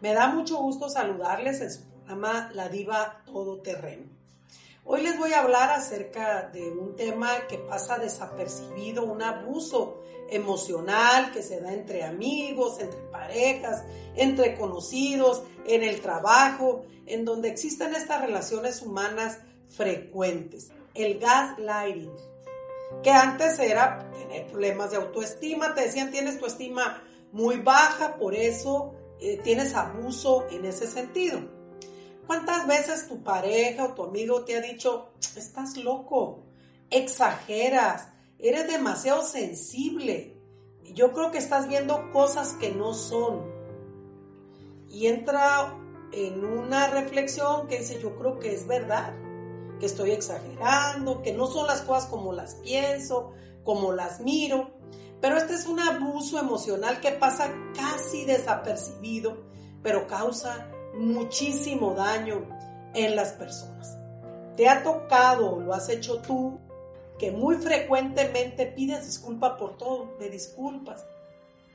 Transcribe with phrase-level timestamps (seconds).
[0.00, 4.08] Me da mucho gusto saludarles en su programa La Diva Todoterreno.
[4.86, 10.00] Hoy les voy a hablar acerca de un tema que pasa desapercibido, un abuso
[10.30, 13.84] emocional que se da entre amigos, entre parejas,
[14.16, 20.70] entre conocidos, en el trabajo, en donde existen estas relaciones humanas frecuentes.
[20.94, 22.14] El gaslighting,
[23.02, 28.34] que antes era tener problemas de autoestima, te decían tienes tu estima muy baja, por
[28.34, 31.40] eso eh, tienes abuso en ese sentido.
[32.26, 36.44] ¿Cuántas veces tu pareja o tu amigo te ha dicho, estás loco,
[36.88, 40.36] exageras, eres demasiado sensible?
[40.94, 43.44] Yo creo que estás viendo cosas que no son.
[44.88, 45.76] Y entra
[46.12, 49.14] en una reflexión que dice, yo creo que es verdad,
[49.78, 53.32] que estoy exagerando, que no son las cosas como las pienso,
[53.64, 54.70] como las miro.
[55.20, 59.36] Pero este es un abuso emocional que pasa casi desapercibido,
[59.82, 62.46] pero causa muchísimo daño
[62.94, 63.96] en las personas.
[64.56, 66.58] ¿Te ha tocado, lo has hecho tú,
[67.18, 70.16] que muy frecuentemente pides disculpa por todo?
[70.18, 71.04] Me disculpas,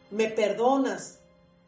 [0.09, 1.19] me perdonas.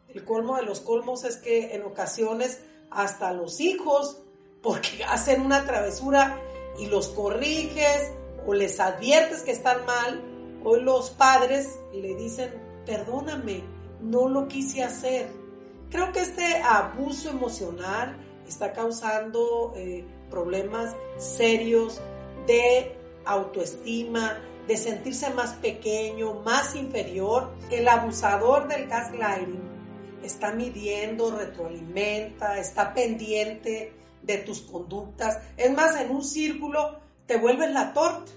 [0.09, 4.17] El colmo de los colmos es que en ocasiones hasta los hijos,
[4.63, 6.39] porque hacen una travesura
[6.79, 8.11] y los corriges
[8.45, 10.23] o les adviertes que están mal,
[10.63, 12.53] Hoy los padres le dicen,
[12.85, 13.63] perdóname,
[14.01, 15.27] no lo quise hacer.
[15.89, 22.01] Creo que este abuso emocional está causando eh, problemas serios
[22.45, 27.53] de autoestima, de sentirse más pequeño, más inferior.
[27.71, 29.61] El abusador del gaslighting
[30.23, 35.39] está midiendo, retroalimenta, está pendiente de tus conductas.
[35.55, 38.31] Es más, en un círculo te vuelves la torta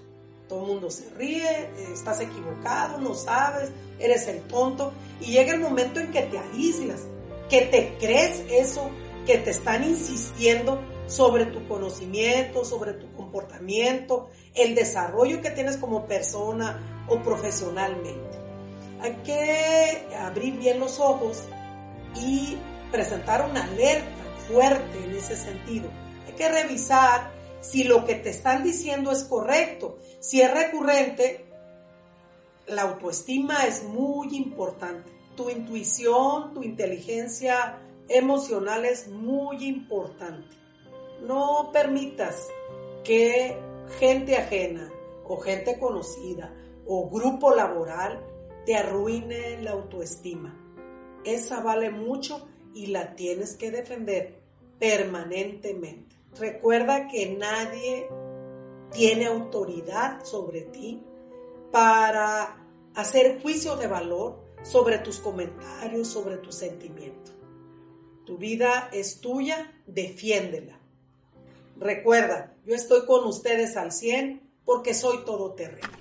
[0.51, 4.91] todo el mundo se ríe, eh, estás equivocado, no sabes, eres el tonto
[5.21, 7.03] y llega el momento en que te aíslas,
[7.49, 8.91] que te crees eso,
[9.25, 16.05] que te están insistiendo sobre tu conocimiento, sobre tu comportamiento, el desarrollo que tienes como
[16.05, 18.37] persona o profesionalmente.
[18.99, 21.43] Hay que abrir bien los ojos
[22.21, 22.57] y
[22.91, 25.89] presentar una alerta fuerte en ese sentido.
[26.27, 27.31] Hay que revisar
[27.61, 29.99] si lo que te están diciendo es correcto.
[30.19, 31.45] Si es recurrente,
[32.67, 35.11] la autoestima es muy importante.
[35.35, 37.79] Tu intuición, tu inteligencia
[38.09, 40.55] emocional es muy importante.
[41.21, 42.47] No permitas
[43.03, 43.57] que
[43.99, 44.91] gente ajena
[45.27, 46.53] o gente conocida
[46.85, 48.23] o grupo laboral
[48.65, 50.57] te arruine la autoestima.
[51.23, 54.41] Esa vale mucho y la tienes que defender
[54.79, 56.20] permanentemente.
[56.39, 58.09] Recuerda que nadie
[58.91, 61.03] tiene autoridad sobre ti
[61.71, 62.65] para
[62.95, 67.33] hacer juicio de valor sobre tus comentarios, sobre tus sentimientos.
[68.25, 70.79] Tu vida es tuya, defiéndela.
[71.77, 76.00] Recuerda, yo estoy con ustedes al 100 porque soy todoterreno.